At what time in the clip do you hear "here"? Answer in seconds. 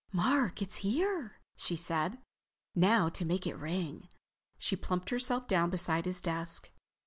0.77-1.39